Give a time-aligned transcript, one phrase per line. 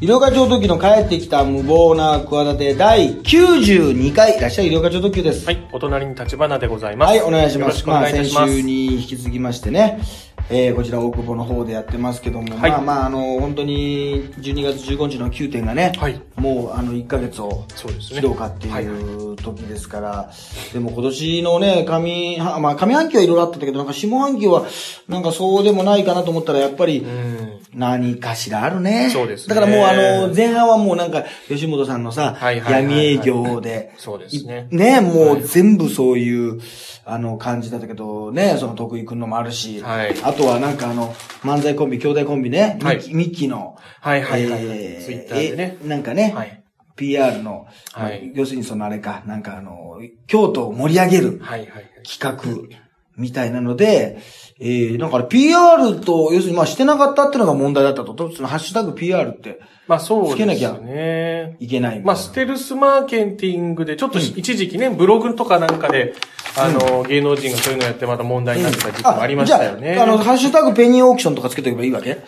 [0.00, 5.44] 医療課長特急の帰ってきた無謀な企て第92回、いらっしゃい医療課長特急です。
[5.44, 7.10] はい、お隣に立花でございます。
[7.10, 7.62] はい、お願いします。
[7.62, 8.44] よろしくお願いいたします。
[8.44, 10.00] あ、先週に引き続きましてね、
[10.50, 20.30] えー、こちら大久保の方でやってますけども、はいまあまあ、あの、本当に12月15日の9点がね、はいもうあの1ヶ月をそうですね切ろうかってはいいう時ですから、
[20.72, 24.64] でも今年のね、上、はまあ上半期はいろいろあったけど、なんか下半期は
[25.08, 27.37] なんかそうでもないかなと思ったら、やっぱり、うん。
[27.74, 29.10] 何かしらあるね。
[29.10, 29.54] そうですね。
[29.54, 29.92] だからもうあ
[30.28, 32.94] の、前半はもうなんか、吉本さんのさ、はいはいはいはい。
[32.94, 34.68] 闇営業で、そうですね。
[34.70, 36.60] ね、もう全部そういう、
[37.04, 40.14] あの、感じだったけど、ね、その徳井くんのもあるし、はい。
[40.22, 43.14] あとはなんかあの、漫才コンビ、兄弟コンビね、はい。
[43.14, 44.78] ミッキーの、はいはいはいはい。
[44.78, 45.78] えーツイッターでね。
[45.84, 46.62] えなんかね、はい。
[46.96, 48.32] PR の、はい。
[48.34, 51.40] 要するにそのあれか、なんかあの、京都を盛り上げる。
[52.04, 52.78] 企画
[53.18, 54.18] みたいなので、
[54.60, 58.32] えー、なんかあれ PR と、要するにまあしてなかったっていうのが問題だったと。
[58.32, 61.56] そのハッシュタグ PR ってまあそうですつけなきゃね。
[61.60, 62.00] いけない。
[62.00, 66.14] まあ、ステルスマーケティングで、ちょっと一時期ね、ブログとかなんかで、
[66.56, 69.94] あの、芸能人がそういうのやってまた問題になってた時期もありましたよね。
[69.94, 72.18] じゃあ、あの、ハッシュタグペニーオークションとかつけとけばいいわけ？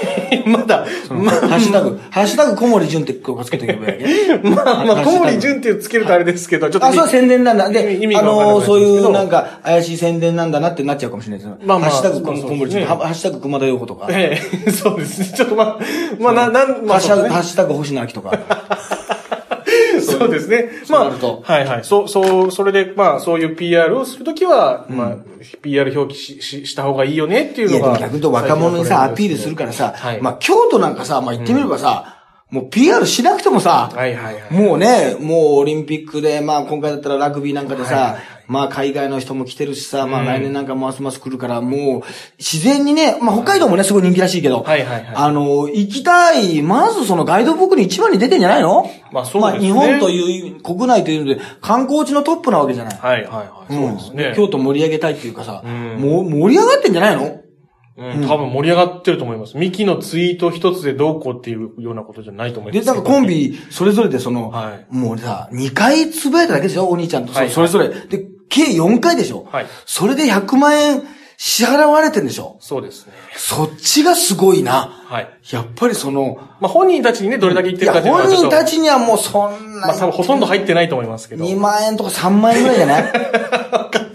[0.46, 4.48] まだ、まハッシュタグ、ハッシュタグ小森純ってこうつけとけばいいわけ？
[4.48, 6.86] まあ、まあ、小森純純ってつけるとあれですけど、ちょっと。
[6.86, 7.68] あ、そう宣伝なんだ。
[7.68, 12.88] で、意味あの、そういうなんか怪しい宣伝なんだなってなっちゃうかもしれないですまあまあハッシュタグ小森純、ね。
[12.88, 14.06] ハッシュタグ熊田陽子とか。
[14.06, 15.32] ハええ、そうですね。
[15.36, 15.78] ちょっとまあ、
[16.20, 18.38] まあ、な、なん、まあ、ハッシュタグ星野明とか。
[20.20, 20.68] そうですね。
[20.90, 21.84] まあ、はいはい。
[21.84, 25.16] そう、そう、それで、まあ、そういう PR をするときは、まあ、
[25.62, 27.98] PR 表記し、し、した方がいいよねっていうのが。
[27.98, 32.16] 逆に言うと若者にさ、アピールするからさ、まあ、京都なんかさ、まあ、言ってみればさ、
[32.50, 34.52] もう PR しなくてもさ、はいはいはい。
[34.52, 42.02] もうね、もうオリンピックで、まあ今回だったらラグビーなんかでさ、はいはいはいまあ海外の人も来てるしさ、まあ来年なんかますます来るから、もう
[42.36, 48.90] 自然にね、まあ北海道もね、すごい人気らしいけど、はいはいはいあの、行きたい、まずそのガイドブックに一番に出てんじゃないの？
[49.12, 52.98] まあそうですねまあ日本という、国内というので、観光地のトップなわけじゃない。
[52.98, 53.72] はいはいはい。
[53.72, 54.32] そうですね。
[54.34, 57.36] 京都盛り上げたいっていうかさ、んもう盛り上がってんじゃないの？
[57.96, 59.58] うん、多分盛り上がってると思います。
[59.58, 62.86] ミキのツイート一つでどうこうっていうようなことじゃないと思いまで、す。
[62.86, 67.90] だからコンビ、それぞれでその、はいもうさ、2回つぶやいただけでしょお兄ちゃんと、はいそれぞれ。
[67.90, 71.02] で、計4回でしょはいそれで100万円
[71.42, 73.14] 支払われてんでしょそうですね。
[73.34, 74.92] そっちがすごいな。
[75.06, 75.30] はい。
[75.52, 78.48] やっぱりその、まあ本人たちにね、どれだけ言ってるかっていうのは本ちょっと。
[78.50, 81.44] 人たちにはもうそんな、まあ多分ほとんど入ってないと思いますけど。
[81.46, 83.12] 2万円とか3万円ぐらいじゃ ない？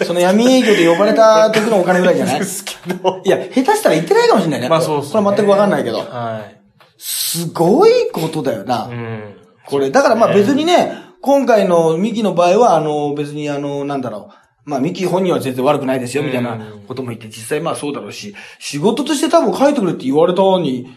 [0.05, 2.39] その闇営業で呼ばれた時のお金ぐらいじゃない？
[2.41, 3.19] ですけど。
[3.25, 4.69] いや、下手したら言ってないかもしれないね。
[4.69, 5.13] まあそうっすね。
[5.13, 5.97] これは全くわかんないけど。
[5.97, 6.61] はい。
[6.99, 8.85] すごいことだよな。
[8.85, 9.35] うん。
[9.65, 10.93] これ、だからまあ別にね、
[11.25, 14.69] 今回のミキの場合は、あの、別にあの、なんだろう。
[14.69, 20.87] まあ、ミキ本人は全然悪くないですよ、みたいなことも言って、実際まあそうだろうし、仕事として多分書いてくれって言われたのに、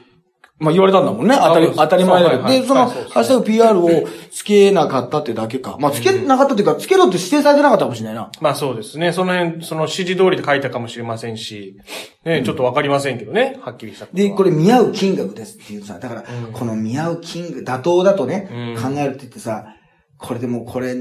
[0.59, 1.34] まあ言われたんだもんね。
[1.34, 2.47] 当たり当たり前だけど。
[2.47, 3.88] で、その、ハッシュタグ PR を
[4.31, 5.77] つけなかったってだけか。
[5.81, 8.31] まあつけなかったっていうか、つけろって指定されてなかったかもしれないな。
[8.41, 9.12] まあそうですね。
[9.12, 11.78] その辺、その指示通りで書いたかもしれませんし、
[12.25, 14.06] ね、ちょっとわかりませんけどね、はっきりした。
[14.12, 19.75] で、これ見合う金額ですっていうさ、だから、この見合う金額、妥当だとね、考えるって言ってさ、
[20.19, 20.97] これでもこれ、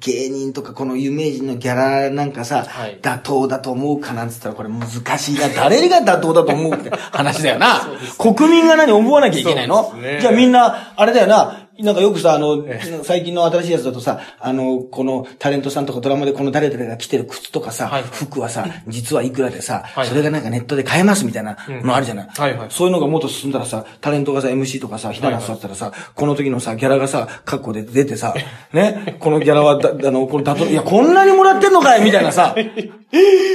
[0.00, 5.48] 芸人とかこの有名人のギャラなんかさ、はい妥当だと思うかなんつったらこれ難しいな。
[5.54, 7.88] 誰が妥当だと思うって話だよな。
[8.18, 11.61] 国民が何思わなきゃいけないの、ねじゃあみんな、あれだよな。
[11.82, 20.06] なんかよくさ、あのえ、最近の新しいやつだとさ、あの、このタレントさんとかドラマでこの誰々が着てる靴とかさ、はい服はさ、実はいくらでさ、はい。
[20.06, 22.28] それがなんかネットで買えますみたいなのあるじゃない？
[22.28, 22.68] はいはい。
[22.70, 28.34] そういうのがもっと進んだらさ、タレントがさ、MC とかさ、ひな壇座ったらさ、この時のさ、ギャラがさ、カッコで出てさ、
[28.72, 32.54] ね、このギャラはだ、 あの、これだと、いや、こんなにもらってんのかいみたいなさ、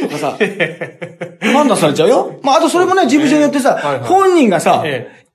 [0.02, 0.38] とかさ、
[1.54, 2.40] 判断されちゃうよ。
[2.44, 4.09] まあ、あとそれもね、事務所によってさ、はいはい。
[4.09, 4.84] 本人がさ、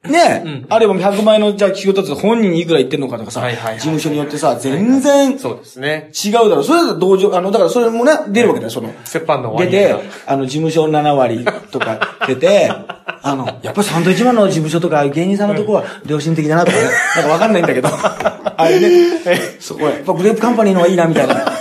[0.04, 0.08] え。
[0.08, 6.10] ね、あれば100万円のじゃあ仕事だと本人にいくら言ってんのかとかさ、はいはいはい事務所によってさ、全然違そうですね。
[6.12, 6.64] うだろう。
[6.64, 8.88] それだと同情、あの、だからそれもね、出るわけだよ、その。
[8.88, 9.94] 折半の出て
[10.26, 12.70] あの、事務所7割とか出て、
[13.24, 16.84] あの、やっぱりサンドイッチマンの事務所とか芸人さんのとこは良心的だなとかね、
[17.16, 18.88] なんかわかんないんだけど、 あれね、
[19.60, 21.51] そこはやっぱグレープカンパニーの方がいいなみたいな。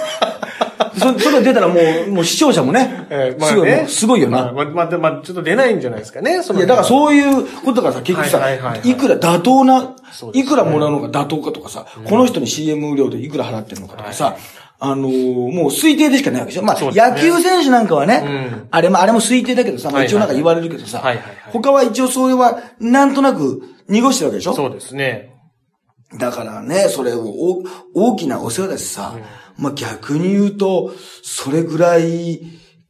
[0.98, 1.76] そそれ出たらも
[2.08, 4.52] う、 もう視聴者もね、えーまあすごい、もねうすごいよな。
[4.52, 8.90] まあ、まあ、まあ、ちょっと出ないんじゃないですかね、そのいや、だからそういうことがさ、結局さ、はいはいはいはい。
[8.90, 9.94] いくら妥当な
[10.34, 14.36] いくらもらうのが妥当かとかさ、この人に CM 料でいくら払ってるのかとかさ、
[14.84, 16.64] あのーもう推定でしかないわけでしょ。
[16.64, 16.90] まあ、ね。
[16.94, 18.68] 野球選手なんかはね、うん。
[18.72, 21.34] あれも、あれも推定だけどさ、まあはいはい一応なんか言われるけどさ、はいはいはい。
[21.54, 24.54] 他は一応それは、なんとなく濁してるわけでしょ？
[24.56, 25.30] そうですね。
[26.18, 29.14] だからね、それをお大きなお世話だしさ、
[29.62, 30.92] まあ逆に言うと、
[31.24, 32.42] それぐらい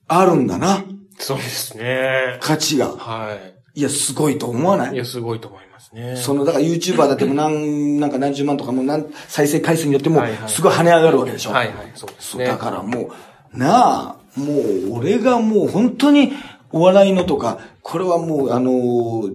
[0.07, 0.83] あるんだな、
[1.19, 2.39] そうですね。
[2.41, 2.87] 価値が。
[2.87, 3.35] は
[3.75, 3.79] い。
[3.79, 4.95] いや、すごいと思わない？
[4.95, 6.15] いや、すごいと思いますね。
[6.15, 11.51] その、だから YouTuber だってもう何、 なんか何十万とかもう何、再生回数によってもすごい跳ね上がるわけでしょ。
[11.51, 12.45] はいはい、そうですね。
[12.45, 13.11] だからも
[13.53, 16.31] う、なあ、もう、俺がもう本当に、
[16.73, 19.31] お笑いのとか、これはもう、あのー、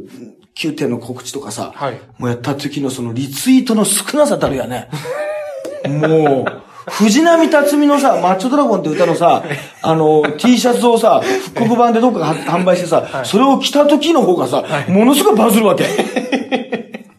[0.56, 4.88] 9点の告知とかさ、はいもうやった時のそのリツイートの少なさたるやね。
[5.86, 9.44] もう、藤波辰巳のさ、マッチョドラゴンって歌のさ、
[9.82, 15.84] あの、T シャツをさ、復刻版でどっかが販売してさ、それを着た時の方がさ、ものすごいバズるわけ。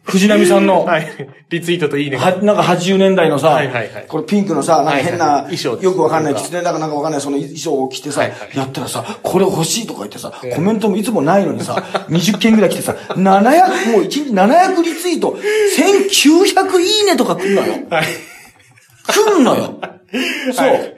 [0.08, 0.86] 藤波さんの。
[0.86, 1.08] はい。
[1.50, 2.18] リツイートといいね。
[2.18, 11.74] は、なんか80年代のさ、はいはいはいこれピンクのさ、なんか変な、はいはい衣装よくわかんない、狐だかなんかわかんない、その衣装を着てさ、はいはいやったらさ、これ欲しいとか言ってさ、コメントもいつもないのにさ、
[12.10, 15.38] 20件ぐらい来てさ、700、もう1日700リツイート、
[15.78, 17.74] 1900いいねとか来んのよ。
[17.90, 18.06] はい。
[19.08, 19.80] 来んのよ。
[20.54, 20.96] そう。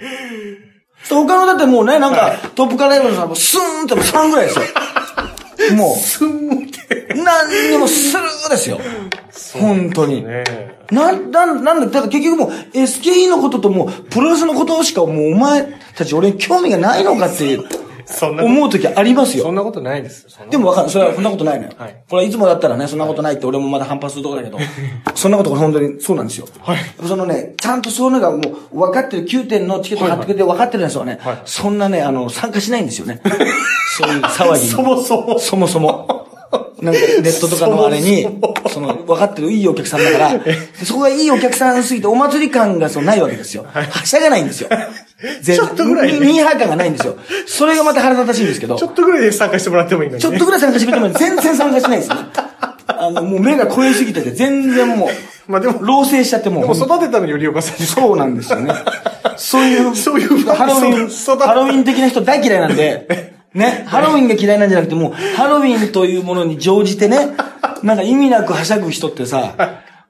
[1.04, 4.66] そう他のだってもうね、なんか、トップカライブのさ、もうスーンってもう3ぐらいですよ。
[5.76, 7.14] もう、すんって。
[7.16, 8.80] 何にもスルーですよ。
[9.54, 10.24] 本当に。
[10.26, 10.44] ね
[10.92, 17.64] な、なん、なんだ、だから結局もう SKE のことともうプロレスのことしかもうお前たち俺に興味がないのかっていう
[18.12, 19.44] そんな思う時ありますよ。
[19.46, 20.28] そんなことないです。
[20.50, 20.90] でもわかる。
[20.90, 21.74] それはそんなことないのよ。
[21.78, 24.60] はいこれはいつもだったらね、そんなことないって俺もまだ反発するところだけど、
[25.16, 26.48] そんなことが本当にそうなんですよ。
[26.60, 26.78] はい
[27.08, 33.22] そのね、ちゃんとそういうのがもう分かってる、9点のチケット買ってくれて分かってるやつはね、はいそんなね、あの、参加しないんですよね。
[33.98, 34.68] そういう騒ぎに。
[34.72, 35.40] そもそも。
[35.40, 36.20] そもそも。
[36.82, 38.28] なんかネットとかのあれに、
[38.70, 40.32] その、分かってるいいお客さんだから、
[40.84, 43.66] そこがいいお客さんすぎてお祭り感がそうないわけですよ。
[43.70, 44.70] はしゃがないんですよ。
[45.42, 47.18] 全ちょっとぐらいねミーハー感がないんですよ。
[47.46, 48.76] それがまた腹立たしいんですけど。
[48.76, 50.30] ちょっとぐらいで参加してもらってもいいのに、ね。
[50.30, 52.16] ちょっとぐらい参加してくれても全然参加しないですね。
[52.88, 56.62] あの、もう目が超えすぎてて、全然もう、まあでも老成しちゃってもう。
[56.62, 57.86] でも育てたのよりおかさん。
[57.86, 58.74] そうなんですよね。
[59.36, 67.36] そういう、そういうハロウィン、ハロウィン的な人大嫌いなんで、ね、ハロウィンが嫌いなんじゃなくて、もう、ハロウィンというものに乗じてね、
[67.84, 69.56] なんか意味なくはしゃぐ人ってさ、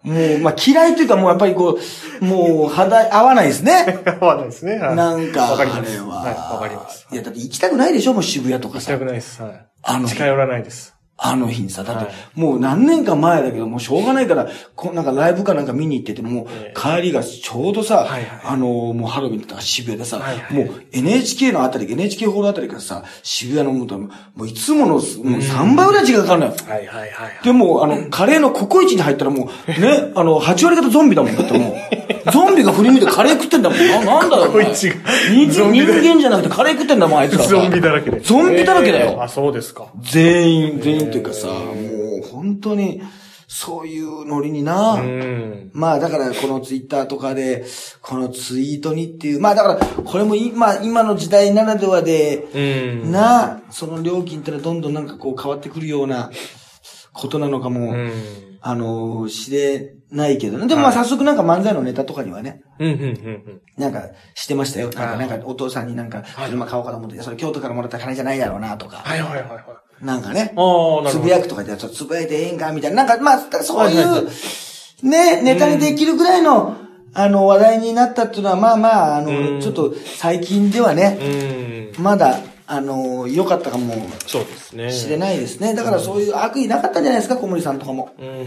[0.03, 1.77] もう、まあ嫌いというかもうやっぱりこ
[2.21, 3.99] う、もう肌合わないですね。
[4.21, 4.77] 合わないですね。
[4.77, 5.99] はいなんか、わかります。
[5.99, 7.07] はい、わかります。
[7.11, 9.05] いや、だって行きたくないでしょもう渋谷とかさ行きた。
[9.05, 9.41] くないです。
[9.41, 9.65] はい。
[9.83, 10.98] あの近寄らないです。
[11.21, 18.07] あの日にさ、だってはい、もう何年か前だけど、もうしょうがないから、こうなんかライブかなんか見に行ってて、もうええ帰りがちょうどさ
[18.43, 20.21] あの、もうハロウィンとか渋谷でさ
[20.51, 24.09] もう NHK のあたり、NHK ホールあたりからさ、渋谷のもう、も
[24.45, 26.53] ういつもの、もう3倍ぐらい時間かかるのよ。
[26.67, 27.43] はいはいはい。
[27.43, 31.75] でも、あの、カレーのココイチに入ったらもう、ね、あの、8割方ゾンビだもんだってもう。
[32.31, 33.79] ゾンビが振り向いてカレー食ってんだもん。
[33.79, 34.43] な、 なんだよ。
[34.43, 34.95] お前ココイチが
[35.31, 37.49] 人間じゃなくてカレー食ってんだもん、あいつらさ。
[37.49, 38.19] ゾンビだらけで。
[38.19, 39.11] ゾンビだらけだよ。
[39.11, 39.87] えーあ、そうですか。
[40.01, 41.53] 全員、全員というかさ、も
[42.23, 43.01] う本当に、
[43.51, 45.71] そういうノリにな、うん。
[45.73, 47.65] まあだからこのツイッターとかで、
[47.99, 53.11] このツイートにっていう、まあだからこれも今、今の時代ならではで、うん。
[53.11, 56.29] な、その料金ってのはどんどんなんかこう変わってくるような
[57.11, 58.11] ことなのかも、うん。
[58.61, 60.67] あの、知れないけどね。
[60.67, 63.61] でもまあ早速なんか漫才のネタとかにはね、うん、うん、うん。
[63.77, 64.87] なんかしてましたよ。
[64.87, 69.55] なんか、はいなんかお父さんになんか車買おうかと思って、それ京都からもらった金じゃないだろうなとか、はいはいはいは
[70.01, 70.05] い。
[70.05, 70.39] なんかね。
[70.41, 71.09] ああ、なるほど。
[71.09, 73.03] つぶやくとかで、ちょっとつぶやいてええんかみたいな。
[73.05, 76.77] なんか、まあ、そういはいはいはう、ね、ネタにできるぐらいの、
[77.13, 82.03] あの、話題になったっていうのは、まあまあ、あうの、んちょっと最近ではね、うん。
[82.03, 82.39] まだ、
[82.71, 83.95] あの、良かったかも
[84.27, 84.91] そうですね。
[84.91, 85.73] しれないですね。
[85.73, 88.09] だからそういう悪意なかったんじゃないですか、小森さんとかも。
[88.19, 88.45] うん。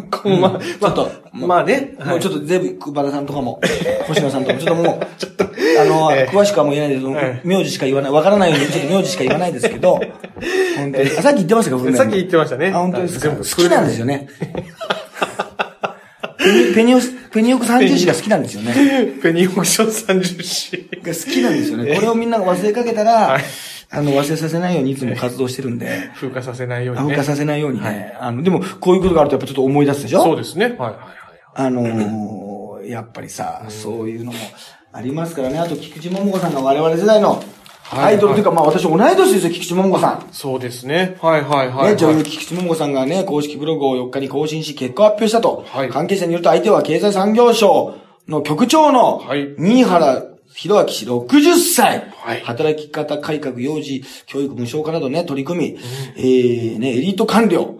[0.10, 1.94] こうまあ、ちょっと、まあね。
[2.04, 2.40] もうちょっと。
[2.40, 3.60] とゼブ、クバラさんとかも、
[4.06, 5.44] 星野さんとかも、ちょっともう、ちょっと、
[5.80, 9.98] あの、ええ詳しくはもう言えないです名字しか言わない、わからないように、ちょっと名字しか言わないですけど、
[10.76, 11.10] 本当に。
[11.18, 12.70] あさっき言ってましたか、さっき言ってましたね。
[12.74, 13.28] あ、本当ですか？
[13.28, 14.28] 全部好きなんですよね。
[16.44, 18.74] ペニ、ペニオス、ペニオク三重詩が好きなんですよね。
[19.22, 20.88] ペニーオークション30詩。
[21.02, 21.94] が好きなんですよね。
[21.94, 23.42] これをみんなが忘れかけたら、はい
[23.90, 27.06] あの、忘れさせないようにいつも活動してるんで、風化させないようにね。
[27.14, 28.16] 風化させないようにね。
[28.18, 30.22] あの、でも、こういうことがあるとやっぱちょっと思い出すでしょ？
[30.22, 30.66] そうですね。
[30.66, 30.96] はいはいはい。
[31.54, 34.38] あのー、やっぱりさ、そういうのも
[34.92, 35.58] ありますからね。
[35.58, 37.42] あと、菊池桃子さんが我々世代の
[37.90, 40.28] アイドルというか、まあ私同い年ですよ、菊池桃子さん。
[40.32, 41.16] そうですね。
[41.20, 41.90] はいはいはい、はい。
[41.90, 45.64] ね、女優菊池桃子さんがね、公式ブログを4日に更新し、結果を発表したと。
[45.68, 47.94] はい関係者によると相手は経済産業省
[48.26, 50.24] の局長のはい、新原
[50.54, 52.10] 博明氏60歳。
[52.16, 55.78] はい働き方改革、幼児、教育無償化などね、取り組み、
[56.16, 57.76] えー、ね、エリート官僚、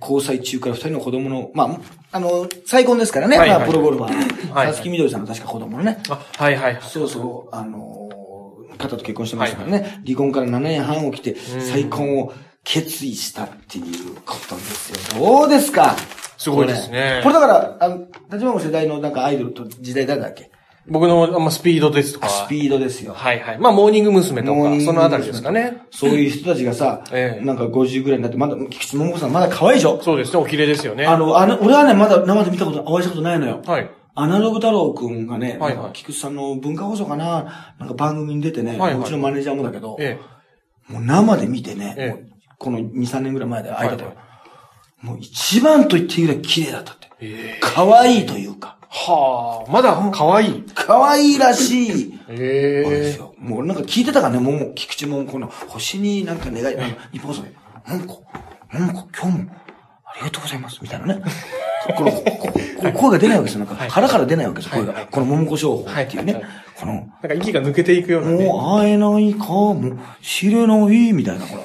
[0.00, 1.78] 交際中から2人の子供の、まあ、
[2.12, 4.52] あの、再婚ですからね、はいはいまあ、プロゴルファはいー。
[4.52, 6.00] はいさつきみどりさんが確か子供のね。
[6.08, 6.82] あ、はいはいはい。
[6.82, 8.07] そうそう、あのー
[8.78, 12.32] 方と結婚してましたからね、離婚から7年半起きて、再婚を
[12.64, 15.20] 決意したっていうことですよ。
[15.20, 15.96] どうですか？
[16.36, 20.50] すごいですねこれだから、あの、立場の世代のなんかアイドルと時代誰だっけ？
[20.90, 22.30] 僕の、まあ、スピードですとか。
[22.30, 23.12] スピードですよ。
[23.12, 23.58] はいはい。
[23.58, 24.42] まあ、モーニング娘。
[24.42, 25.82] とか、そのあたりですかね。
[25.90, 30.00] そういう人たちがさ、ええなんか50ぐらいになって、まだ、菊池桃子さんまだ可愛いでしょ？
[30.02, 31.04] そうですね、お綺麗ですよね。
[31.04, 33.60] あの、あの、俺はね、まだ生で見たこと、お会いしたことないのよ。
[33.66, 33.90] はい。
[34.20, 40.18] アナログ太郎くんがね、はいはい菊池さんの文化放送かな、なんか番組に出てね、はいはいうちのマネージャーもだけど、え
[40.88, 44.08] もう生で見てね、ええこの2、3年ぐらい前で会えたよ。
[44.08, 44.28] はい
[45.00, 47.08] もう一番と言っていいぐらい綺麗だったって。
[47.20, 47.26] え。
[47.26, 47.58] ええ。
[47.60, 50.64] 可愛いというか、はあ、まだ可愛い。
[50.74, 52.20] 可愛いらしい。
[52.28, 53.16] ええ。
[53.16, 53.34] よ。
[53.38, 56.76] もうなんか聞いてたからね、もう、菊池もこの星になんか願い、
[57.12, 57.52] 日本放送で、
[57.86, 58.14] なんか、
[58.72, 59.50] なんか今日も、
[60.04, 61.22] ありがとうございます、みたいなね。
[61.96, 63.64] この、声が出ないわけですよ。
[63.64, 65.06] なんか、腹から出ないわけですよ、声が。
[65.10, 66.42] この桃子商法っていうね。
[66.78, 68.44] この、なんか息が抜けていくようなね。
[68.44, 71.62] もう会えないかもしれない、みたいな、ほら。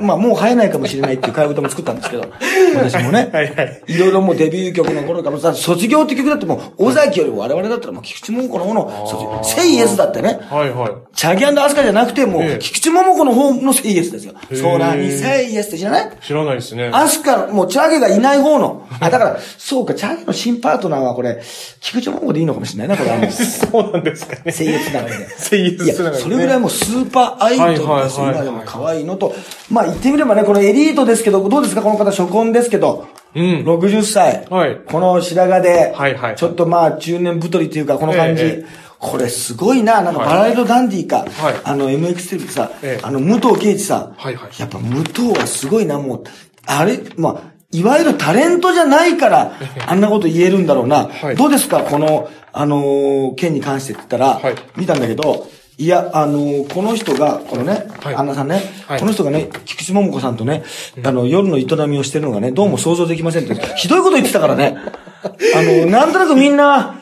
[0.00, 2.24] まあ、もう生えないかもしれないっていう替え歌も作ったんですけど、
[2.76, 3.30] 私もね。
[3.32, 3.82] はいはい。
[3.86, 9.40] いろいろもうデビュー曲の頃からさ、卒業って曲だってもう、尾崎よりも我々だったらもう菊池桃子の方の卒業。
[9.62, 10.38] セイエスだってね。
[10.50, 10.90] はいはい。
[11.14, 14.34] チャギアンドアスカじゃなくて、もう、ええ菊池桃子の方のセイエスですよ。
[14.50, 16.10] え空にセイエスって知らない？
[16.20, 16.90] 知らないですね。
[16.92, 18.82] アスカ、もうチャゲがいない方の。
[19.00, 21.40] あ、だから、そうか、チャゲの新パートナーはこれ、
[21.80, 23.10] 菊池桃子でいいのかもしれないな、これ。
[23.10, 24.52] あ のそうなんですかね。
[24.52, 25.28] セイエスながらで。
[25.38, 27.88] セイエスながりねそれぐらいもうスーパーアイドルですよ。
[27.90, 29.34] はいはいはいはい今でも可愛いのと。
[29.70, 31.82] まあ言ってみればね、このエリートですけど、どうですか？
[31.82, 33.06] この方初婚ですけど。
[33.34, 34.46] うん60歳。
[34.50, 35.92] はいこの白髪で。
[35.94, 38.44] はいはいちょっとまあ中年太りっていうか、この感じ。
[38.44, 40.00] ええこれすごいな。
[40.00, 41.18] なんかバラエドダンディか。
[41.18, 41.28] はい
[41.64, 44.14] あの MX テレビさ、ええあの武藤敬司さん。
[44.16, 46.24] はいはいやっぱ武藤はすごいな、もう。
[46.66, 49.52] あれ、まあ、いわゆるタレントじゃないから、
[49.86, 51.08] あんなこと言えるんだろうな。
[51.08, 51.80] はいどうですか？
[51.82, 60.62] この、あのー件に関してって言ったら、はい見たんだけど、いや、あのーこの人が、このね、はいアンナさんね、はいこの人がね、菊池桃子さんとね、
[61.02, 64.76] あの、夜の営みをしてるのがね、どうも想像できませんって、ひどいこと言ってたからね。
[65.24, 65.28] あ
[65.62, 67.00] の、なんとなくみんな、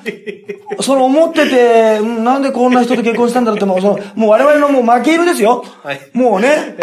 [0.81, 5.65] その思ってて、うんなんでこんな人と結婚したんだろうって、もうその、もう我々のもう負け犬ですよ。
[5.83, 6.77] はいもうね、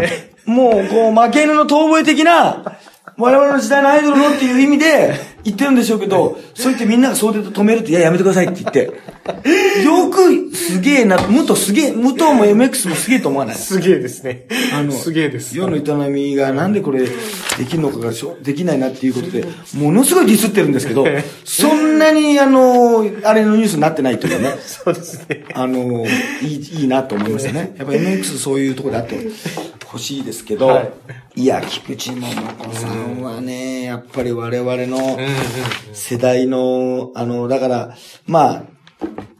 [0.45, 2.77] もうこう負け犬の遠吠え的な、
[3.17, 8.91] 我々の時代のアイドルのっていう意味で言ってるんでしょうけど、そう言ってみんながそうで止めるって、いや、やめてくださいって言って。
[9.83, 13.55] よく、すげえな、武藤すげえ、武藤も MX もすげえと思わない？
[13.55, 14.45] すげえですね。
[14.73, 15.57] あの、すげえです。
[15.57, 21.05] 世の営みがなんでこれできるのかがしょできないなっていうことで、ものすごいディスってるんですけど、
[21.45, 24.55] そんなにあの、あれのニュースになってないというかね。
[24.65, 25.45] そうですね。
[25.53, 26.05] あの、
[26.41, 27.73] いい、いいなと思いましたね。
[27.77, 29.15] やっぱ MX そういうところであって
[29.89, 31.41] ほしいですけど、はい。
[31.41, 35.17] い、や、菊池桃子さんはね、やっぱり我々の。
[35.93, 37.95] 世代の、あの、だから、
[38.27, 38.63] まあ、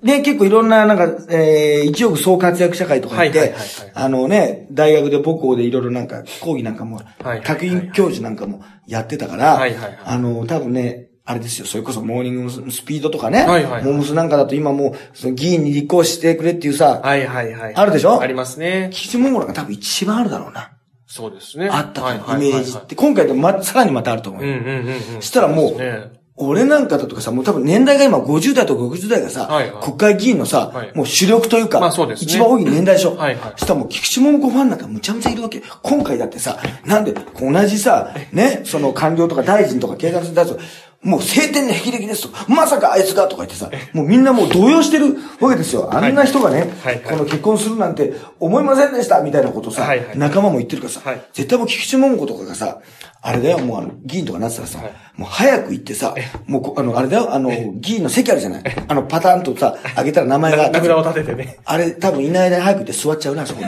[0.02, 3.92] ね、結構いろんな、なんか、えー、一億総活躍社会とか言って、はいはいはいはい。
[3.94, 7.46] あのね、大学で母校でいろいろなんか、講義なんかも、はいはいはい。
[7.46, 10.00] 客員教授なんかもやってたから、はいはいはい。
[10.04, 17.76] あの、多分ね、あれですよ、それこそモーニングスピードとかね、はいはいはいモームスなんかだと今もう、その議員に立候補してくれっていうさ、はいはいはい。
[17.76, 18.20] あるでしょ？
[18.20, 18.90] ありますね。
[18.92, 20.72] 菊池桃子なんか多分一番あるだろうな。
[21.06, 21.70] そうですね。
[21.72, 22.96] あったとイメージって。
[22.96, 24.54] 今回でま、さらにまたあると思うよ。
[24.54, 25.02] うんうんうんうん。
[25.18, 33.18] そしたらもうそうね俺なんかだとかさ、もう多分年代が今50代とか60代がさ、はいはい国会議員のさ、はいもう主力というか、まあそうですね一番多い年代でしょ？
[33.18, 35.62] はいはいそしたらもう菊池桃子ファンなんかむちゃむちゃいるわけ。
[35.84, 40.60] 今回だってさ、なんで同じさ、ね、その官僚とか大臣とか警察に対する、
[41.02, 42.54] もう晴天の霹靂ですと。
[42.54, 45.90] まさかあいつがとか言ってさ、もうみんなもう動揺してるわけですよ。
[45.94, 46.96] あんな人がね、はい。
[46.96, 47.04] はい。
[47.04, 50.06] この結婚するなんて思いませんでしたみたいなことさ、はい。
[50.06, 51.22] はい仲間も言ってるからさ、はい。
[51.32, 52.80] 絶対もう菊池桃子とかがさ、
[53.22, 54.80] あれだよ、もうあの、議員とかなってたらさ、
[55.16, 56.16] もう早く行ってさ、
[56.48, 58.64] もうこあの、あれだよ、あの、議員の席あるじゃない。
[58.88, 61.60] あの、パターンとさ、あげたら名前が名札を立ててね。
[61.64, 63.68] あれ、多分いない間に早く行って座っちゃうな、そこに。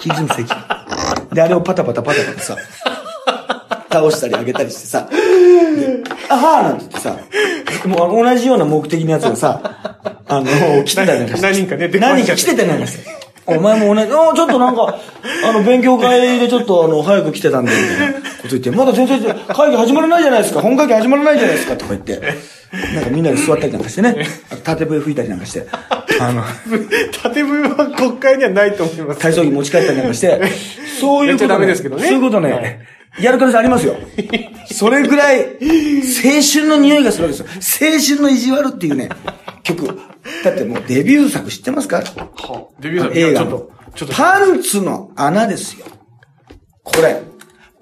[0.00, 0.48] キーズの席。
[1.34, 2.56] で、あれをパタパタパタパタさ、
[3.92, 7.16] 倒したり上げたりしてさ、であはーなんて言ってさ、
[7.88, 9.60] もう同じような目的のやつがさ、
[10.26, 11.42] あの、来てたりなんかして。
[11.42, 13.22] 何人かね出て何人か来てたりなんかして。
[13.44, 14.98] お前も同じ、あーちょっとなんか、
[15.44, 22.20] あの、勉強会でちょっとあの、早く来てたんで、みたいなこと言って、まだ全然会議始まらないじゃないですか、本会議始まらないじゃないですか、とか言って、
[22.94, 24.26] なんかみんなで座ったりなんかしてね、
[24.62, 25.66] 縦笛吹いたりなんかして、
[26.20, 26.44] あの、
[27.22, 29.20] 縦笛は国会にはないと思います。
[29.20, 30.40] 体操着持ち帰ったりなんかして、
[31.00, 31.74] そういうこと、ね。
[31.76, 32.78] そういうことね、はい
[33.20, 33.96] やる可能性ありますよ。
[34.72, 35.50] それぐらい、青
[36.42, 37.90] 春の匂いがするわけですよ。
[37.90, 39.08] 青春の意地悪っていうね、
[39.62, 39.86] 曲。
[40.44, 41.98] だってもうデビュー作知ってますか？
[41.98, 43.18] はデビュー作？
[43.18, 44.14] 映画のちょっと、ちょっと。
[44.14, 45.86] パンツの穴ですよ。
[46.82, 47.22] これ。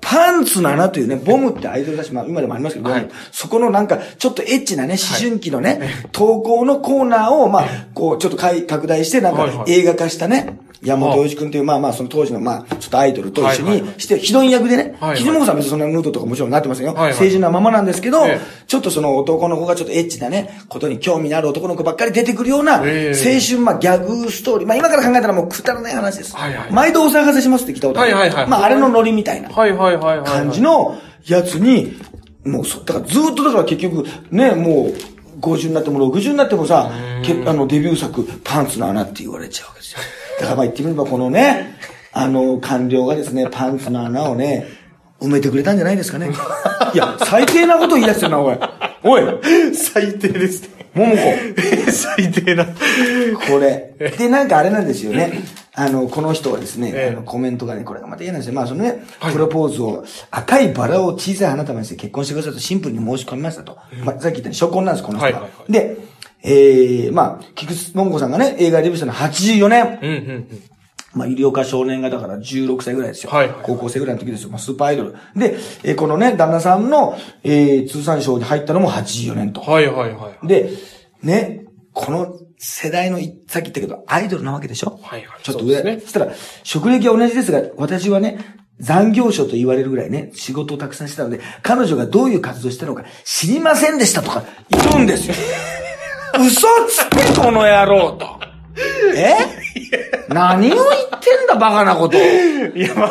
[0.03, 16.93] パンツの穴というね、ボムってアイドルだし、まあ今でもありますけど、ボムそこのなんか、ちょっとエッチなね、思春期のね、投稿のコーナーを、まあ、こう、ちょっと拡大して、なんかはいはい映画化したね、山本洋次君という、まあまあ、その当時の、まあ、ちょっっとアイドルと一緒にして、ヒロイン役でねひじもこさん別にそんなヌードとかもちろんなってませんよ。
[16.93, 24.69] はいはい清純なままなんですけどええ、ちょっとその男の子がちょっとエッチなね、ことに興味のある男の子ばっかり出てくるような、青ええ春、まあギャグストーリー。
[24.69, 26.35] まあ今から考えたらもうくだらない話です。
[26.37, 28.15] はいはい毎度お騒がせしますって聞いたことある。
[28.15, 29.49] はいはいはいまああれのノリみたいな。
[29.51, 30.27] はいはいはいはい。
[30.27, 31.97] 感じのやつに、
[32.45, 34.95] もうそ、だからずっとだから結局、ね、もう、
[35.41, 36.91] 50になっても60になってもさ、
[37.23, 39.99] けあの、デビュー作、パンツの穴って言われちゃうわけですよ。
[40.41, 41.77] だからまあ言ってみればこのね、
[42.13, 44.67] あの、官僚がですね、パンツの穴をね、
[45.21, 46.31] 埋めてくれたんじゃないですかね。
[46.95, 48.59] いや、最低なこと言い出してるな、おい。
[49.03, 50.69] おい、最低です。
[50.95, 51.93] 桃子。
[51.93, 52.67] 最低な。
[52.67, 52.73] こ
[53.61, 53.95] れ。
[54.19, 55.41] で、なんかあれなんですよね。
[55.75, 58.55] あの、この人はですね、ええあのコメントがね、これがまた嫌なんですよ。
[58.55, 63.79] まあ、そのね、プロポーズを、赤いバラを小さい花束にして結婚してくださいとシンプルに申し込みましたと。
[64.05, 65.33] まあ、さっき言ったように初婚なんです、この人は。
[65.33, 66.10] はいはいはいで、
[66.43, 69.99] えー、まあ、菊池桃子さんがね、映画デビューしたのは84年。
[70.03, 70.63] うんうんうん。
[71.13, 73.31] まあ、医療科少年がだから16歳ぐらいですよ。
[73.33, 74.51] はいはい高校生ぐらいの時ですよ。
[74.51, 75.15] まあ、スーパーアイドル。
[75.35, 79.61] で、えーこのね、旦那さんの、えー、通産省に入ったのも84年と。
[79.61, 80.47] はいはいはい。
[80.47, 80.71] で、
[81.23, 85.01] ね、この世代のい、さっき言ったけど、アイドルなわけでしょ？
[85.03, 85.79] はいはいちょっと上。
[85.79, 86.33] そねそしたら、
[86.63, 88.39] 職歴は同じですが、私はね、
[88.79, 95.35] 残業所と言われるぐらいね、仕事をたくさんしてたので、彼女がどういう活動をしたのか知りませんでしたとか言うんですよ。
[96.47, 98.41] 嘘つけ、この野郎と。
[99.15, 99.37] え？
[100.29, 100.79] 何を言っ
[101.21, 102.17] てんだ、バカなこと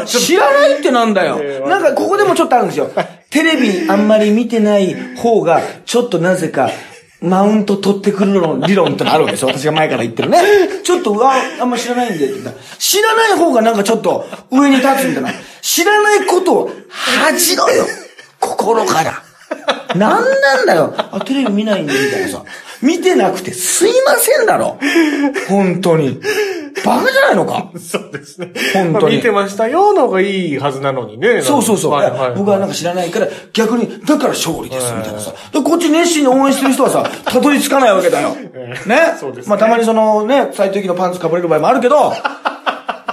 [0.05, 1.61] 知らないってなんだよえ。
[1.65, 2.89] えなんか、ここでもちょっとあるんですよ。
[3.29, 6.69] テレビあんまり見てない方が、ちょっとなぜか、
[7.21, 9.49] マウント取ってくるの理論ってのあるわけですよ。
[9.49, 10.39] 私が前から言ってるね。
[10.83, 15.31] ちょっと、うわ、あんま知らないんでって言ったら知らない方がなんかちょっと上に立つみたいな。
[15.61, 17.85] 知らないことを恥じろよ。
[18.39, 19.21] 心から。
[19.95, 20.93] なんなんだよ。
[20.95, 22.43] あ、テレビ見ないんで、みたいなさ。
[22.81, 24.77] 見てなくてすいませんだろ。
[25.49, 26.19] 本当に。
[26.85, 27.69] バカじゃないのか。
[27.73, 28.53] とそうですね。
[28.73, 31.41] 本当にまあ見てましたよの方がいいはずなのにね。
[31.41, 31.91] そうそうそう。
[31.91, 32.35] はいはい。
[32.35, 35.33] 僕はなんか知らないから、逆に、だから勝利です、みたいなさ。
[35.51, 38.35] で、こっち熱心に応援してる人はさ、たどり着かないわけだよ。
[38.85, 39.15] ね？
[39.19, 42.13] そうですねまあたまにそのね、斎藤由貴のパンツかぶれる場合もあるけど、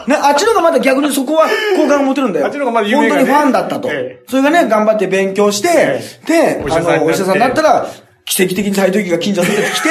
[0.06, 1.46] ね、あっちの方がまだ逆にそこは
[1.76, 2.46] 好感が持てるんだよ。
[2.46, 3.88] あっちの方がまだ夢がね本当にファンだったと。
[3.90, 7.86] えそれがね、頑張って勉強して、で、お医者さんになってあの、お医者さんになったら、
[8.24, 9.88] 奇跡的に斎藤由貴が近所に出てきて、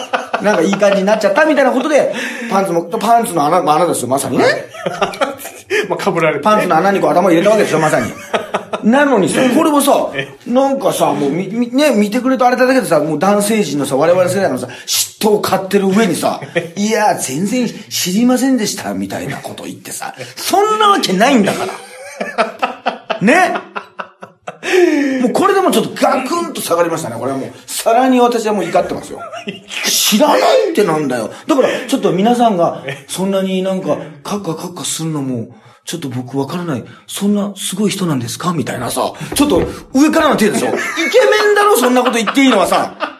[0.44, 2.12] なんかいい感じになっちゃったみたいなことで、
[2.50, 4.44] パンツも、パンツの穴、まあ穴ですよ、まさにね。
[5.88, 6.40] まあ、被られて、ね。
[6.44, 8.12] パンツの穴にこう頭入れたわけでしょ、まさに。
[8.84, 10.10] なのにさ、これもさ、
[10.46, 16.40] なんかさ、もうみ、みね、見てくれとあれだけでさ、もう男性陣のさ、我々世代のさ、嫉妬を買ってる上にさ、
[16.76, 23.18] いや、全然知りませんでした、みたいなこと言ってさ、そんなわけないんだから。
[23.22, 23.54] ね？
[25.22, 27.16] もうこれでもちょっとガクンと下がりましたね。
[27.18, 29.20] これはもう、さらに私はもう怒ってますよ。
[29.86, 31.30] 知らないってなんだよ。
[31.46, 35.48] だから、ちょっと皆さんが、そんなになんか、カッカカッカするのも、
[35.84, 36.84] ちょっと僕わからない。
[37.06, 38.52] そんなすごい人なんですか？
[38.52, 39.12] みたいなさ。
[39.34, 39.62] ちょっと
[39.94, 40.68] 上からの手でしょ。
[40.68, 40.78] イケメ
[41.52, 41.78] ンだろ？
[41.78, 43.18] そんなこと言っていいのはさ。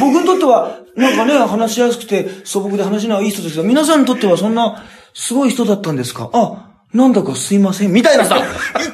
[0.00, 4.82] 僕にとっては、なんかね、話しやすくて素朴で話しないい人ですけど、皆さんにとってはそんな、
[5.14, 6.28] すごい人だったんですか？
[6.32, 6.65] あ、
[6.96, 7.92] なんだかすいません。
[7.92, 8.38] みたいなさ、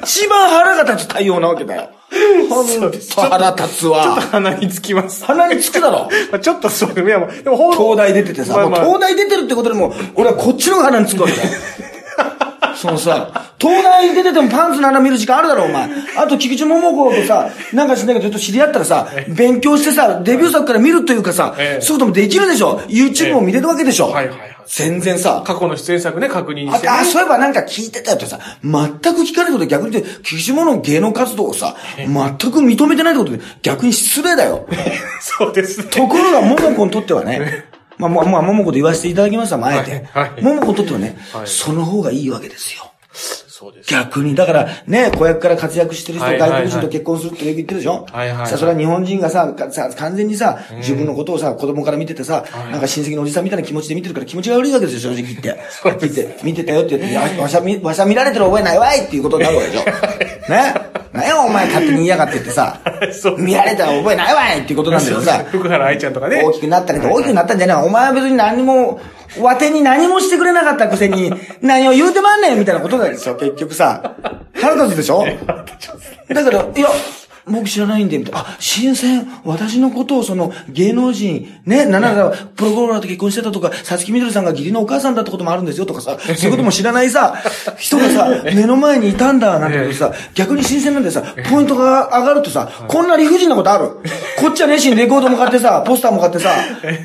[0.03, 1.89] 一番腹が立つ対応なわけだよ。
[2.49, 2.71] ほんと
[3.21, 4.19] 腹立つわ。
[4.21, 5.23] 鼻につきます。
[5.25, 6.09] 鼻につくだろ。
[6.31, 11.49] まあちょっとそうでも、いや、もうでも東大出ててさ、まあまあ東大出てるってことでもう、俺はこっちの鼻につくわけだよ。
[12.75, 15.89] そのさ、東大出ててもパンツの穴見る時間あるだろ、お前。
[16.17, 26.93] あと、菊池桃子とさ、なんかしないけど、ちょっと知り合ったらさ、勉強してさ、デビュー作から見るというかさ、ええそういうこともできるでしょ ?YouTube も見れるわけでしょ、はいはいはい全然さ、過去の出演作ね、確認して、ね。
[26.93, 34.65] ああ、そういえばなんか聞いてたよってさ、全く聞かないことで逆に言って、菊池桃の芸能活動をさ、全く認めてないってことで逆に失礼だよ。
[35.19, 35.87] そうですね。
[35.89, 37.65] ところが、ももこにとってはね、
[38.09, 40.05] まあ、まあ、まあ、ももこと言わせていただきました、あえて。
[40.11, 41.47] はいこにとってはね、はい。
[41.47, 42.89] その方がいいわけですよ。
[43.13, 43.89] そうです。
[43.89, 48.05] 逆に、だから、ね、子役から活躍してる人、外国人と結婚するって言ってるでしょ？
[48.11, 48.47] はいはいはい。
[48.47, 55.49] さあ、それは日本人がさ、かさ完全にさ、自分のことをさ、子供から見ててさ、なんか親戚のおじさんみたいな気持ちで見てるから気持ちが悪いわけですよ、正直言って。
[55.49, 55.55] は
[55.95, 59.85] っきり言って、見てたよって言って、わしゃ見、わしゃ見られてる覚えないわいっていうことになるわけでしょ？
[60.51, 61.02] ね？
[61.13, 62.79] なんやお前勝手に言いやがってってさ
[63.37, 66.41] 見られたら覚えないわいっていうことなんだけどさ、福原愛ちゃんとかね。
[66.43, 67.77] 大きくなったりと大きくなったんじゃない。
[67.85, 68.99] 大前は別に何も、
[69.39, 74.13] わてに何もしてくれなかったくせに、 何を言うてまんねんみたいなことなんですよ、結局さ。
[74.59, 75.23] 腹立つでしょ？
[76.33, 76.87] だから、いや、
[77.45, 78.39] 僕知らないんで、みたいな。
[78.39, 79.27] あ、新鮮。
[79.43, 87.35] 私のことをその芸能人、ね、なんならプロゴルファーと結婚してたとか、さつきみどりさんが義理のお母さんだってこともあるんですよとかさ、そういうことも知らないさ、
[87.77, 93.89] 人がさ、目の前にいたんだなんてことさ、逆に新鮮なんでさ、ポイントが上がるとさ、こんな理不尽なことある？
[94.39, 96.49] こっちは熱心にレコードも買ってさ、ポスターも買ってさ、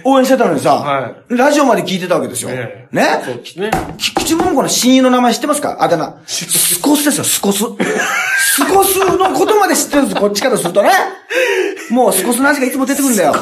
[0.04, 2.50] 応援してたのにさは、ラジオまで聞いてたわけですよ。
[2.52, 3.04] ええね？
[3.98, 5.78] 菊池桃子の親友の名前知ってますか？
[5.80, 6.14] あだ名。
[6.26, 7.58] スコスですよ、スコス。
[7.58, 10.90] スコスのことまで知ってるんです、こっちからするとね。
[11.90, 13.34] もうスコスの味がいつも出てくるんだよ。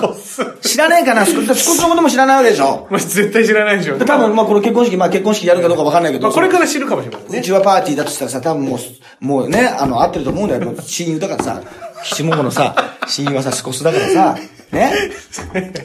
[0.61, 1.55] 知らねえかな、スコス。
[1.55, 2.87] スコスのことも知らないわけでしょ。
[2.91, 3.99] まあ、絶対知らないでしょ。
[3.99, 6.25] で多分、まあこの結婚式、まあ結婚式やるかどうかわかんないけど。
[6.25, 7.39] まあ、これから知るかもしれませんね。
[7.41, 10.75] うちはパーティーだとしたらさ、多分もう、もうね、あの、合ってると思うんだよ。
[10.81, 11.61] 親友だからさ、
[12.05, 12.75] 岸桃のさ、
[13.09, 14.37] 親友はさ、スコスだからさ、
[14.73, 14.93] ね？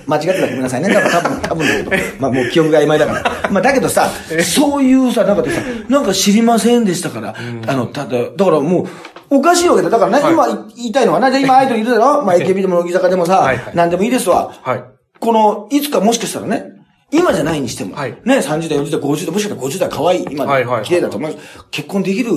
[0.08, 0.94] 間違ってたらごめんなさいね。
[0.94, 2.20] 多分、多分、多分だけど。
[2.20, 3.50] まあもう記憶が曖昧だから。
[3.52, 4.10] まあだけどさ、
[4.44, 7.36] そういうさ、なんかでさ、なんか知りませんでしたから、
[7.68, 8.88] あの、ただ、だからもう、
[9.30, 9.90] おかしいわけだ。
[9.90, 12.24] だからね、はい今言いたいのはな、で今アイドルいるだろ？
[12.24, 14.54] まあ AKB でも乃木坂でもさ、はいはい何でもいいですわ。
[14.62, 14.84] はい。
[15.20, 16.66] この、いつかもしかしたらね、
[17.12, 21.66] 今じゃないにしても、はいね、30代、40代、50代、もしかしたら50代可愛い、今綺麗だと思います。
[21.70, 22.32] 結婚できる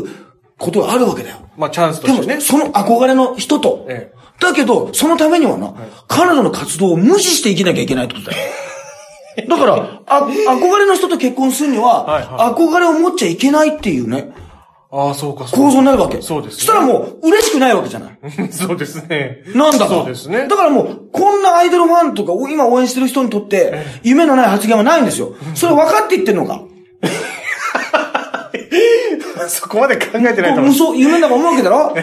[0.59, 1.49] ことがあるわけだよ。
[1.57, 2.40] まあ、チャンスとでも、してね。
[2.40, 5.73] その憧れの人と、ええだけど、そのためにはな、
[6.09, 8.42] 彼女の活動を無視して生きなきゃいけないってことだよ。
[9.49, 14.33] だから、あ、憧れの人と結婚するには、はいは憧れを持っちゃいけないっていうね、
[14.92, 16.23] ああ、そうか、そうか構造になるわけ。
[16.23, 16.57] そうですね。
[16.59, 18.18] そしたらもう、嬉しくないわけじゃない。
[18.53, 19.38] そうですね。
[19.55, 19.87] なんだか。
[19.88, 20.47] そうですね。
[20.49, 25.35] だからもう、こんなアイドルファンとか、今応援してる人にとって、夢のない発言はないんですよ。
[25.57, 26.62] それ分かって言ってんのか？
[29.49, 30.70] そこまで考えてないと思う。
[30.70, 31.94] 嘘、夢だと思うわけだろ？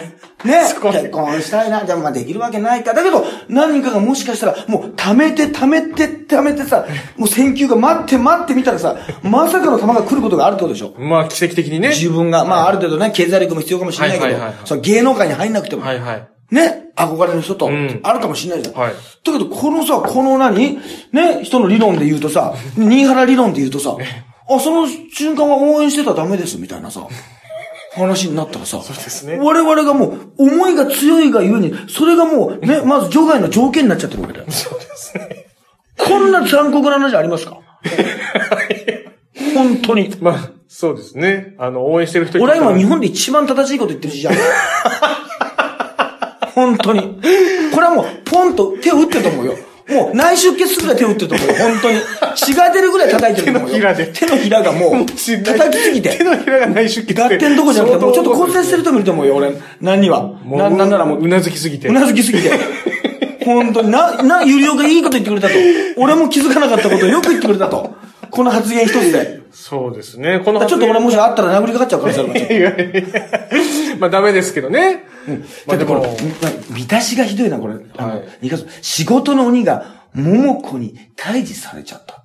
[0.44, 0.92] ね結婚
[1.40, 1.84] したいな。
[1.84, 2.94] でもまあできるわけないか。
[2.94, 10.94] だけど、何人かがもしかしたら、もう貯めて貯めて貯めてさ、もう選球が待って待ってみたらさ、まさかの球が来ることがあるってことでしょ？
[10.98, 11.88] まあ、奇跡的にね。
[11.88, 16.28] 自分が、まあある程度ね、経済力も必要かもしれないけどその芸能界に入んなくても、はいはい。
[16.50, 18.76] ね、憧れの人とん、あるかもしれないじゃん。
[18.76, 20.78] はいだけど、このさ、この何？
[21.12, 23.96] ね、人の理論で言うとさ、新原理論で言うとさ、
[24.50, 27.06] あ、その瞬間は応援してたらダメです、みたいなさ、
[27.94, 34.46] 話になったらさ、そうですね我々がもう、思いが強いがゆえに、それがもう、ね、 まず除外の条件になっちゃってるわけだよ。
[34.50, 35.46] そうですね。
[35.98, 37.58] こんな残酷な話ありますか？
[39.54, 40.14] 本当に。
[40.20, 41.54] まあ、そうですね。
[41.58, 44.34] あの、応援してる人俺は今日本本で一番正しいこと言ってるじゃん。
[46.54, 47.20] 本当に。
[47.74, 49.56] これはもう、ポンと手を打ってると思うよ。
[49.88, 51.54] もう内出血するぐらい手を打ってると思うよ。
[51.58, 52.00] 本当に。
[52.36, 53.76] 血が出るぐらい叩いてると思うよ。
[53.76, 56.24] 手のひらで手のひらがもう、 叩きすぎて手。
[56.24, 57.22] のひらが内出血で。
[57.22, 59.52] 合点どころじゃなくて、もうちょっと骨折してる人もいると思うよ、俺。
[59.80, 60.30] 何には。
[60.46, 61.88] な、なんならもう、うなずきすぎて。
[61.88, 62.50] うなずきすぎて。
[63.44, 65.54] 本当に、な、な、ゆりおがいいこと言ってくれたと。
[65.96, 67.94] 俺も気づかなかったことをよく言ってくれたと。
[68.30, 69.40] この発言一つで。
[69.52, 70.40] そうですね。
[70.44, 73.96] このちょっと俺もしあったら殴りかかっちゃう可能性あるから。
[73.98, 75.04] まあ、ダメですけどね。
[75.66, 76.16] まあ、でだってこれも、、
[76.70, 77.74] 見出しがひどいな、これ。
[77.74, 78.50] はい、
[78.82, 82.22] 仕事の鬼が、桃子に退治されちゃった。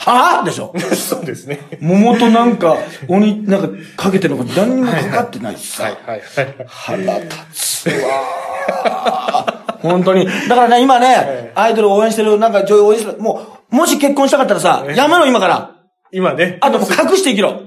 [0.00, 0.44] はぁ？
[0.44, 0.72] でしょ？
[0.94, 1.58] そうですね。
[1.80, 2.76] 桃となんか、
[3.08, 5.82] 鬼、なんか、かけてるのが何にもかかってないしさ。
[5.84, 6.54] はいはいはい。
[6.68, 10.26] 腹立つわー本当に。
[10.48, 15.70] だからね、今ね、アイドルを応援してる、なんか女優を応援してる、もう、もし結婚したかったらさ、やめろ、今から。
[16.12, 16.58] 今ね。
[16.60, 17.60] あともう隠して生きろ。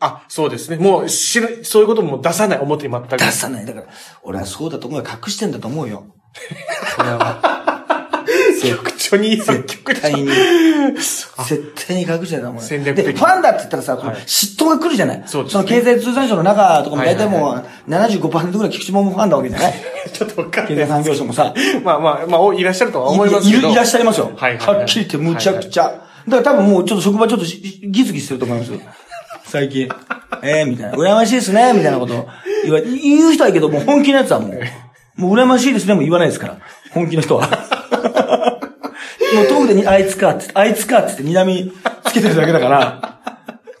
[0.00, 0.76] あ、そうですね。
[0.76, 3.16] もう知る、そういうことも出さない、表に全く。
[3.16, 3.66] 出さない。
[3.66, 3.86] だから、
[4.22, 5.06] 俺はそうだと思うよ。
[5.08, 6.04] 隠してんだと思うよ。
[6.96, 7.64] それは。
[8.62, 10.26] 局長に、絶局対に。
[10.26, 12.68] 絶対に隠してたと思うよ。
[12.68, 15.22] 戦略的で、ファンだって言ったらさ、この嫉妬が来るじゃない？
[15.26, 19.74] そうですねの経済通産省の中とかも大体もはう75%ぐらい菊池桃ファンだわけじゃない？
[20.12, 20.88] ちょっとわかん経済ない。
[20.88, 21.54] 産業省もさ。
[21.84, 23.70] まあまあ、まあ、おいらっしゃるとは思いますけど。
[23.70, 24.32] いらっしゃいますよ。
[24.36, 25.84] はいはいはいはっきり言ってむちゃくちゃ。
[25.84, 28.80] だから多分もうちょっと職場ちょっとしギスギスしてると思いますよ。
[29.46, 29.88] 最近。
[30.42, 30.96] ええみたいな。
[30.96, 32.26] 羨ましいですね、みたいなこと
[32.64, 36.58] 言わ言う人はいいけど、もう本気のやつはもう、もう羨ましいですねもう言わないですから。
[36.90, 37.48] 本気の人は。
[39.34, 41.72] もう遠くでにあいつかって、あいつかってって睨み
[42.04, 43.20] つけてるだけだから。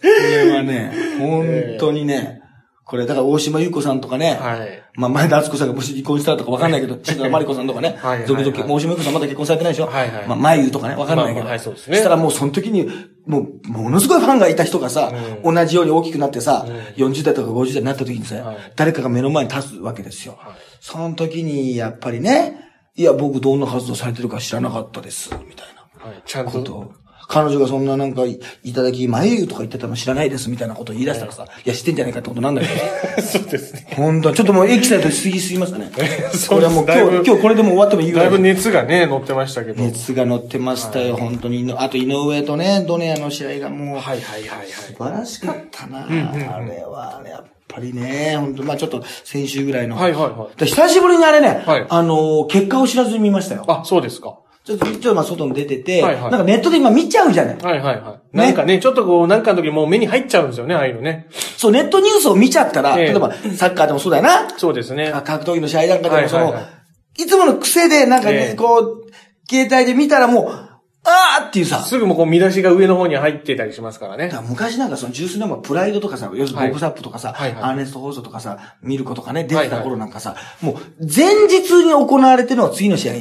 [0.02, 2.42] れはね、本当にね、
[2.84, 11.36] これ、だから大島優子さんとかね、はいまあ前田敦子さんがもし離婚したらとかわかんないけど、千田真理子さんとかね、はいはいはい続々、大島優子さんまだ結婚されてないでしょはいはいまあ前言うとかね、わかんないけど。
[11.36, 12.88] まあまあはいそうですねしたらもうその時に、
[13.26, 15.12] もう、ものすごいファンがいた人がさ、
[15.44, 20.38] 同じように大きくなってさ、40代とか50代になった時にさ、はい誰かが目の前に立つわけですよ。
[20.80, 22.60] その時に、やっぱりね、
[22.94, 26.06] いや、僕どんな活動されてるか知らなかったです、みたいな。
[26.06, 27.05] はい、ちゃんことをと。
[27.28, 33.22] 彼女がそんななんか、いいただき、まゆとか言ってたの知らないですみたいなこと言い出したらさ、いや、知ってんじゃないかってことなんだけど。
[33.22, 33.88] そうですね。
[33.96, 35.90] 本当ちょっともうエキサイトしすぎすぎましたね。
[35.96, 38.30] そうですこれはもう今日、今日これでも終わってもいいぐらい。
[38.30, 39.82] だいぶ熱がね、乗ってましたけど。
[39.82, 41.72] 熱が乗ってましたよ、本当に。
[41.76, 44.68] あと、井上とね、ドネアの試合がもう、はいはいはいはい。
[44.68, 49.96] 素晴らしかったな、あれは、あれやっぱりね、本当まあちょっと先週ぐらいの。
[49.96, 53.64] はいはいはいで久しぶりにあれね、はいあのー結果を知らずに見ましたよ。
[53.68, 54.38] あ、そうですか。
[54.66, 57.56] ちょっと、ちょっとまあ外に出てて、はいはいなんかネットで今見ちゃうじゃない。
[57.56, 58.36] はいはいはい。
[58.36, 61.28] なんかね、ちょっとこう、なんかの時もう目に入っちゃうんですよね、ああいうのね。
[61.56, 64.50] そう、ネットニュースを見ちゃったら、ええ例えばサッカーでもそうだよな。
[64.58, 65.12] そうですね。
[65.14, 69.06] あ格闘技の試合なんかでもその、いはいはいはつもの癖でなんかね、ええこう、
[69.48, 70.66] 携帯で見たらもう、
[71.08, 74.28] あーっていうさ、すぐもこう見出しが上の方に入ってたりしますからね。
[74.28, 83.12] ら昔なんかその十数年前プライドとかさ、要するにボクサップとかさ、はいはいアーネスト放送とかさ、見る子とかね、出てた頃なんかさ、もう前日に行われてるのは次の試合。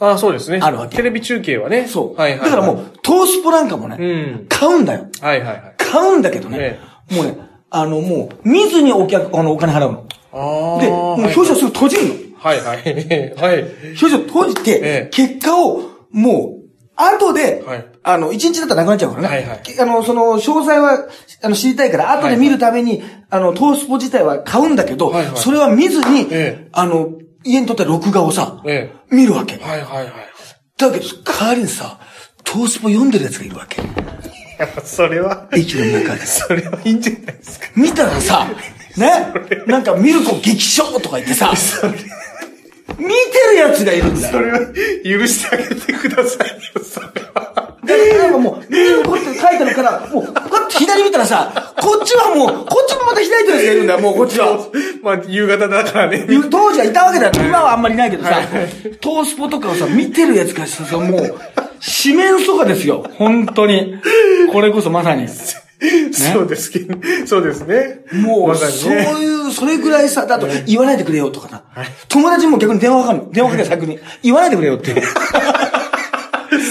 [0.00, 0.60] ああ、そうですね。
[0.62, 1.86] あるわけテレビ中継はね。
[1.86, 2.20] そう。
[2.20, 2.50] はいはいはい。
[2.50, 4.46] だからもう、トースポなんかもね、うん。
[4.48, 5.06] 買うんだよ。
[5.20, 5.74] はいはいはい。
[5.78, 6.78] 買うんだけどね、
[7.10, 7.38] もうね、
[7.70, 10.06] あのもう、見ずにお客、あの、お金払うの。
[10.32, 10.80] ああ。
[10.80, 12.38] で、もう表情すぐ閉じるの。
[12.38, 12.78] はいはい。
[13.36, 13.62] はい。
[14.00, 16.64] 表情閉じて、ええ結果を、もう、
[16.96, 19.28] 後で、はいあの、一日だったらなくなっちゃうからね。
[19.28, 21.08] はいはいけあの、その、詳細は、
[21.42, 27.08] あの、知りたいから、後で見るために、あの、トースポ自体は買うんだけど、はいはいそれは見ずに、ええあの、
[27.44, 29.58] 家にとって録画をさ、え見るわけ。
[29.60, 29.64] え。
[29.64, 30.12] はいはいはい。
[30.76, 31.98] だけど、代わりにさ、
[32.42, 33.82] トースポ読んでる奴がいるわけ。
[34.84, 36.26] それは、駅の中で。
[36.26, 37.66] それはいいんじゃないですか。
[37.76, 38.48] 見たらさ、
[38.96, 39.32] ね、
[39.66, 41.52] なんかミルコ激賞とか言ってさ、
[42.98, 43.12] 見て
[43.52, 44.32] る奴がいるんだよ。
[44.32, 47.74] それは、許してあげてくださいよ、それは。
[47.84, 54.58] で、なんかもう、ミルコって書いてあるから、もう、こうやって左見たらさ、こっちはもう、こっちもまた左手のやつがいるんだよ、もうこっちは。
[55.02, 56.26] まあ、夕方だからね。
[56.50, 57.32] 当時はいたわけだよ。
[57.36, 58.46] 今はあんまりないけどさはい、
[59.00, 61.34] トースポとかをさ、見てるやつがさ、もう、
[61.80, 63.04] 四面楚歌ですよ。
[63.16, 63.96] 本当に。
[64.52, 65.28] これこそまさに。
[66.14, 66.94] そうですけど、
[67.26, 68.04] そうですね。
[68.12, 69.02] もう、まさそうにね。
[69.20, 71.64] いう、それぐらいさ、だと言わないでくれよとかさ、
[72.08, 73.30] 友達にも逆に電話かかるの。
[73.30, 75.02] 電話かけて先に、言わないでくれよって。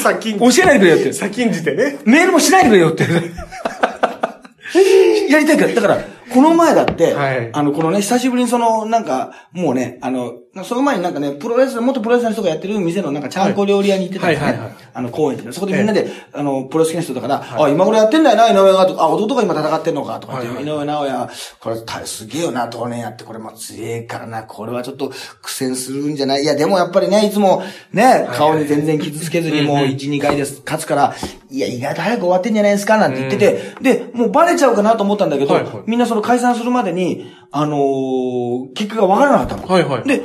[0.01, 1.13] 先ん教えないでくれよって。
[1.13, 1.99] 先んじてね。
[2.05, 3.03] メールもしないでくれよって。
[5.29, 5.73] やりたいから。
[5.73, 5.97] だから、
[6.33, 14.45] この前だって、はいあの、このね、久しぶりにその、なんか、もうね、あの、その前になんかね、プロレス、元プロレスの人がやってる店のなんか、ちゃんこ料理屋に行ってたんですね。
[14.45, 14.69] はいはいはい。
[14.75, 15.43] はいあの、公園で。
[15.45, 15.51] ね。
[15.51, 25.11] そこでみんなで、あの、プロレス好きな人だから、あ、今頃やってんだよな、井上が、とかあ、弟が今戦ってんのか、とかはいはい井上直也、これ、たすげえよな、当年やって、これも強えからな、これはちょっと
[25.41, 26.43] 苦戦するんじゃない？
[26.43, 31.15] いや、でもやっぱりね、いつも、ね、顔に全然傷つけずに、もう1、2回です、勝つから、
[31.49, 35.73] いや、意外と早く終わってんじゃないですか、なんて言ってて、で、もうバレちゃうかなと思ったんだけど、はいはい。
[35.87, 39.67] みんなその解散するまでに、あのー結果がわからなかったの。
[39.67, 40.07] はいはい。
[40.07, 40.21] で、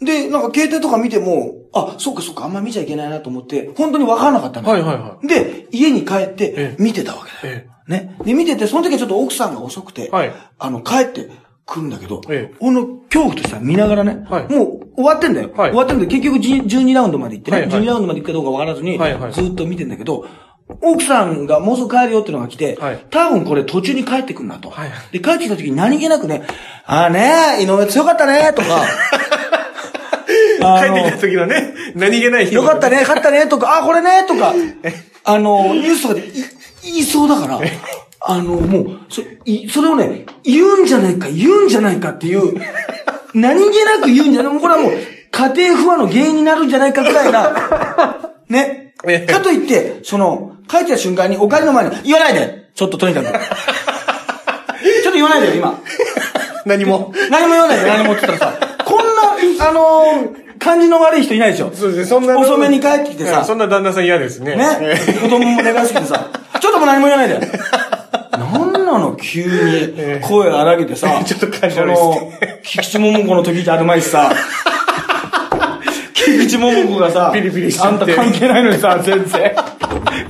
[0.00, 4.68] で、なんか携帯とか見ても、あ、そっかそっか、あんま見ちゃいけないなと思って、本当にわからなかったの。
[4.68, 7.62] はいはいはで、家に帰ってえ、見てたわけだよ。
[7.62, 8.16] えね。
[8.24, 11.30] で、見てて、その時はちょっと奥さんが遅くて、はいあの、帰って
[11.66, 15.50] くるんだけど、ええ俺の恐怖としては見ながらね、はいもう終わってんだよ。
[15.56, 16.10] はい終わってんだよ。
[16.10, 20.26] 結局10 12ラウンドまで行ってね、はいはい12ラウンドまで行くかどうかわからずに、はいはいずっと見てんだけど、
[20.82, 24.70] 奥さんがもうすぐ帰るよっていうのが来て、はい多分これ途中に帰ってくんなと。
[24.70, 26.42] はいで、帰ってきた時に何気なくね、
[26.84, 28.82] ああね井上強かったねとか、
[30.80, 32.54] 帰ってきた時のね、何気ない人。
[32.56, 34.54] よかったね、勝ったね、とか、あ、これね、とか、
[35.24, 36.32] あの、ニュースとかでい
[36.82, 37.60] 言いそうだから、
[38.20, 42.60] あの、もう、そいそれをね、言うんじゃないか、言うんじゃないかっていう、
[43.34, 44.92] 何気なく言うんじゃない、もうこれはもう、
[45.30, 48.94] 家庭不和の原因になるんじゃないかぐらいな、ね？
[49.06, 49.32] ええ？
[49.32, 53.26] かといって、その、帰ってきた瞬間に、お帰りの前に、言わないでちょっととにかく。
[53.26, 53.38] ちょっ
[55.04, 55.80] と言わないでよ、今。
[56.64, 57.12] 何も。
[57.30, 61.70] 何も言わないで、何もって言ったらさ、こんな、あのー感じの悪い人いないでしょ。
[61.74, 62.38] そうですね、そんな。
[62.38, 64.56] 遅めに帰ってきてさええそんな旦那さん嫌ですね。
[64.56, 65.12] ねええ。
[65.14, 66.28] 子供も寝かしくてさ、
[66.60, 67.40] ちょっとも何も言わないで。
[68.32, 74.32] なんなの急に声荒げてさ、 ちょっと感じそ悪いの、菊池桃子の時じゃあるまいしさ、
[76.14, 79.54] 菊池桃子がさ、ピリピリしちゃあんたって関係ないのにさ、全然。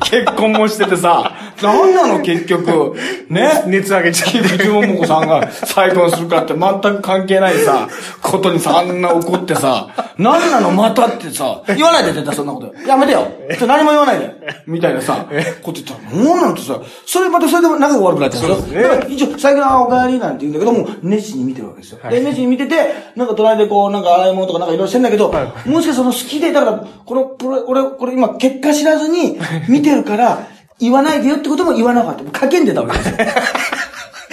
[0.00, 1.32] 結婚もしててさ、
[1.62, 2.94] なんなの結局、
[3.28, 3.64] ね。
[3.66, 4.38] 熱上げちゃって。
[4.38, 7.88] 菊池桃子さんが再婚するかって全く関係ないさ、
[8.22, 12.74] ことにさ、あんな怒ってさ、なんなのまたってさ、言わないで絶対そんなこと。
[12.86, 13.26] やめてよ。
[13.58, 14.32] ちょ何も言わないで。
[14.66, 15.26] みたいなさ、
[15.62, 18.82] こと言ったら、なんなんてさ、それまたそれで仲が悪くなっちゃうんですよ。
[18.82, 21.98] だから一応、最近はお帰りなんて言うんだけども、熱心に見てるわけですよ。
[22.10, 25.34] で、熱心に見てて、なんか隣でこう、なんか洗い物とかなんかいろいろしてんだけど、
[25.66, 30.46] もしかその好きで、だから、このプロ、俺、これ今結果知らずに見てるから、
[30.78, 32.40] 言わないでよってことも言わなかった。
[32.40, 33.16] かけんでたわけですよ。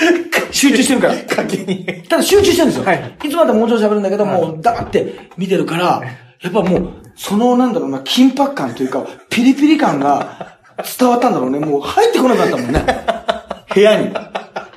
[0.51, 1.15] 集中してるから。
[1.15, 1.85] かけに。
[2.09, 2.85] ただ集中してるんですよ。
[2.85, 6.01] はいいつまでももうちょい喋るんだけど、もう黙って見てるから、
[6.41, 10.57] やっぱもう、そのなんだろうな、緊迫感というか、ピリピリ感が、
[10.97, 11.59] 伝わったんだろうね。
[11.59, 12.83] もう入ってこなかったもんね。
[13.73, 14.11] 部屋に。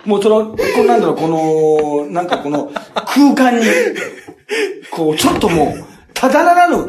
[0.05, 3.65] もうその、こうなんだろう、この、なんかこの空間に、
[4.91, 6.87] こう、ちょっともう、ただならぬ。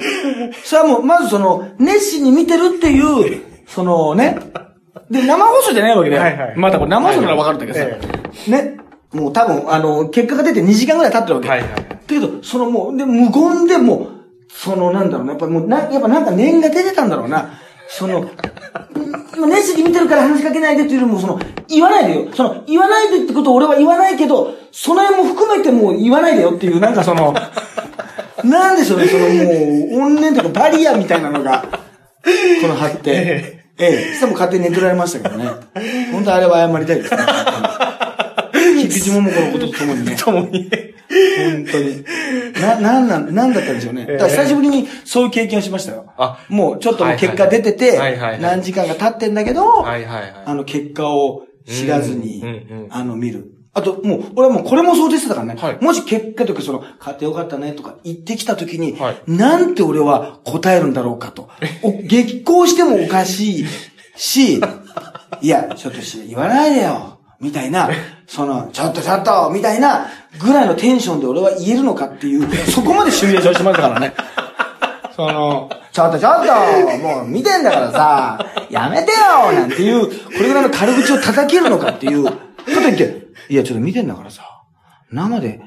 [0.63, 4.37] それはもう、まずその、熱心に見てるっていう、そのね。
[5.09, 6.21] で、生放送じゃないわけだよ。
[6.21, 7.85] はいはいまたこれ生放送ならわかるんだけどさ。
[7.85, 8.77] はいね。
[9.13, 11.49] もう多分、あの、結果が出て2時間ぐらい経ってるわけ。
[11.49, 14.07] はいはいだけど、そのもう、で、無言でもう、
[14.49, 17.59] その、なんだろうな、やっぱもう、な、やっぱなんか念が出てたんだろうな。
[17.87, 18.29] その、ん
[19.49, 22.31] 熱心に見てるから話しかけないでっていうよりも、その、言わないでよ。
[22.33, 27.33] その、言わないでってことを俺は言わないけど、その辺も含めてもう言わないでよっていう、なんかその、
[28.43, 31.65] なんでしょうね、そのもう、怨念とかバリアみたいなのが、
[32.61, 35.49] この貼って、ええ、そしたらもう勝手に寝取られましたけどね。
[36.11, 37.19] 本当あれは謝りたいですね。
[38.81, 40.15] 菊池桃子のこととともにね。
[40.19, 40.69] ともに。
[41.37, 42.03] 本当に。
[42.61, 44.05] な、なんなん、なんだったんでしょうね。
[44.05, 46.05] だから久しぶりにそういう経験をしましたよ。
[46.17, 47.99] あもうちょっと結果出てて
[48.39, 49.85] 何時間が経ってんだけど。
[50.45, 52.43] あの結果を知らずに
[52.89, 53.54] あの見る。
[53.77, 55.55] あと、もう、俺はもうこれも想定してたからね。
[55.61, 61.49] はいもし結果とか、その、買ってよかったねとか言ってきたときに、はいなんて俺は答えるんだろうかと。
[61.83, 63.65] お激高してもおかしい
[64.15, 64.61] し、
[65.41, 67.19] いや、ちょっとし言わないでよ。
[67.41, 67.89] みたいな、
[68.27, 70.07] その、ちょっとちょっとみたいな、
[70.39, 74.13] ぐらいのテンションで俺は言えるのかっていう、そこまでシミュレーションしましたからね。
[75.15, 82.33] その、ちょっとちょっと、もう見てんだからさ、やめてよなんていう、これぐらいの軽口を叩けるのかっていう、か
[82.65, 84.63] と言って、いや、ちょっと見てんだからさ、
[85.11, 85.61] 生で、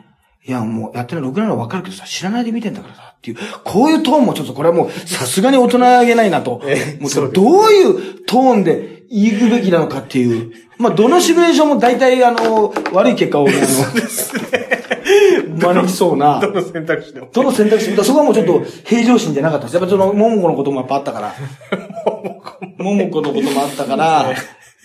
[0.45, 6.63] いや、もうやってるのろくなの分かるけどさ、知らないで見てんだからさ、っていう、こういうトーンもちょっとこれはもう、さすがに大人げないなと。
[7.01, 10.53] もうどういうトーンで言くべきなのかっていう。
[10.79, 13.57] まあ、どのシミュレーションも大体、あの、悪い結果を、あの、
[15.59, 16.41] 招きそうな。
[16.41, 17.29] どの選択肢でも。
[17.33, 19.75] どの選択肢、そこはもうちょっと平常心じゃなかったです。
[19.75, 21.35] やっぱその、桃子のこともやっぱあったから。
[22.79, 24.33] 桃子のこともあったから、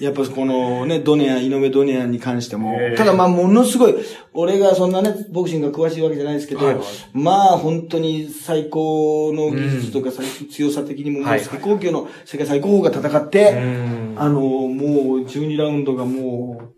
[0.03, 2.95] やっぱこのね、ドネア、井上ドネアに関してもええ。
[2.97, 3.95] ただまあものすごい、
[4.33, 16.73] 俺がそんなね、ボクシングが詳しいわけじゃないですけどはいはい、まあ本当に最高の技術とか最強さ的にも最高級の世界最高峰が戦ってん、あの、もう12ラウンドがもう、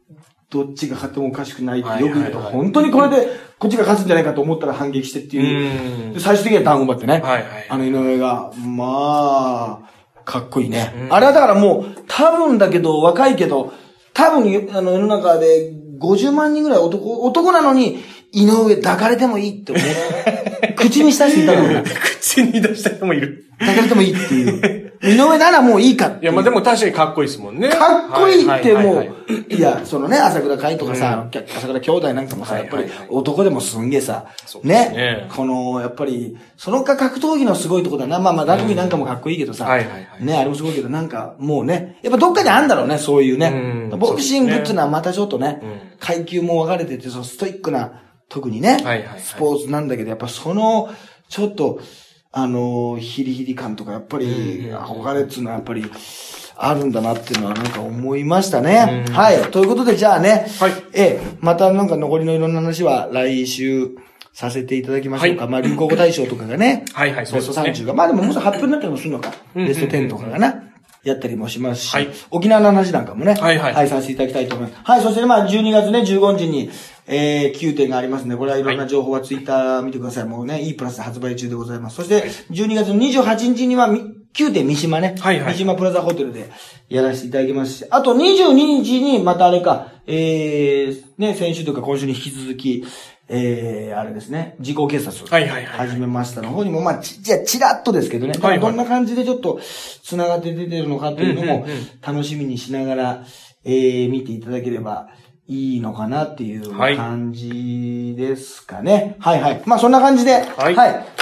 [0.51, 6.19] どっちが勝ってもおかしくないってよく言うと、はいはいはい本当にこれでこっちが勝つんじゃないかと思ったら反撃してっていう。
[6.19, 7.13] 最終的にはダウン奪ってね。
[7.13, 9.94] はいはいあの井上が、まあ、
[10.25, 11.07] かっこいいね。
[11.09, 13.73] あれはだからもう、多分だけど、若いけど、
[14.13, 17.99] 多分、あの、世の中で50万人ぐらい男、男なのに、
[18.31, 19.83] 井上抱かれてもいいって思う。
[20.75, 21.83] 口にした人いたのね。
[22.19, 23.45] 口に出した人もいる。
[23.59, 24.84] 抱かれてもいいっていう。
[25.01, 27.69] 井上ならもういいかっていや、まあでも確かにかっこいいですもんね。
[27.69, 29.03] かっこいいってもうは
[29.49, 34.25] いや、そのね、朝倉海とかさ、朝倉兄弟なんかもさ、やっぱり男でもすんげえさ
[34.63, 34.89] ね。
[34.89, 38.19] ね、この、やっぱり、そのか格闘技のすごいとこだな。
[38.19, 39.65] まあまあ、ラグビーなんかもかっこいいけどさ、
[40.19, 43.89] ね、あれもすごいけど、なんかもうね、やっぱどっかにあるんだろうね、そういうね。
[43.91, 43.95] う。
[43.95, 43.99] ん。
[43.99, 48.79] ボクシングっていうのはまたちょっとねうん、階級も分かれてて、そのストイックな、特にね
[49.19, 50.89] スポーツなんだけど、やっぱその、
[51.29, 51.79] ちょっと、
[52.37, 54.25] あの、ヒリヒリ感とか、やっぱり、
[54.67, 55.89] うん憧れっていうのはやっぱり、
[56.57, 59.05] あるんだなっていうのはなんか思いましたね。
[59.07, 59.13] うん。
[59.13, 59.37] はい。
[59.51, 60.71] ということで、じゃあね、はい。
[60.93, 63.91] ええ、またなんか残りのいろんな話は来週
[64.33, 65.43] させていただきましょうか。
[65.43, 65.51] はい。
[65.51, 69.33] まあ、流行語大賞とかがね、はいはいそうベストですね30が、まあでももうすぐ発表になったりもするのか。
[69.55, 70.61] うんベスト10とかがな。
[71.05, 72.09] やったりもしますし、はい。
[72.31, 73.87] 沖縄の話なんかもね、はいはい。
[73.87, 74.81] させていただきたいと思います。
[74.83, 76.69] はい、そしてねまあ12月ね、15日に、
[77.07, 78.35] えー、9点がありますね。
[78.35, 80.25] これはいろんな情報はツイッター見てください。
[80.25, 81.97] もうね、E プラスで発売中でございます。
[81.97, 84.01] そして、12月28日にはみ、
[84.33, 86.49] 9点三島ね、はいはい三島プラザホテルで
[86.89, 92.83] やらせていただきますし、あと22日にまたあれか、えー、ね、先週とか今週に引き続き、
[93.27, 95.25] えー、あれですね、時効警察。
[95.25, 98.33] はいはいはい始めましたの方にも、まあ、ち、じゃあ、ちらっとですけどね。
[98.33, 99.59] はいはいどんな感じでちょっと、
[100.03, 101.65] 繋がって出てるのかっていうのも
[102.05, 103.23] 楽しみにしながら、
[103.63, 105.09] えー、見ていただければ
[105.47, 109.15] いいのかなっていうはい感じですかね。
[109.19, 110.63] はい、はい、まあ、そんな感じで、は。
[110.63, 110.77] はいい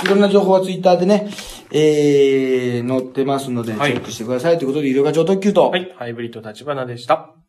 [0.06, 0.08] い。
[0.08, 1.30] ろんな情報はツイッターでね、
[1.72, 4.58] えー、載ってますので、チはいェックしてください。
[4.58, 5.94] ということで、医療課長特急と、はい。
[5.98, 7.43] ハイブリッド立花でした。